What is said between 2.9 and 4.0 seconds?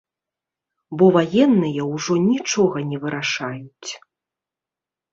вырашаюць.